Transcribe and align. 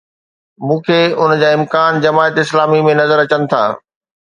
مون 0.65 0.77
کي 0.87 0.97
ان 1.23 1.31
جا 1.43 1.49
امڪان 1.59 1.91
جماعت 2.07 2.35
اسلامي 2.45 2.81
۾ 2.91 2.93
نظر 3.03 3.17
اچن 3.27 3.41
ٿا. 3.55 3.63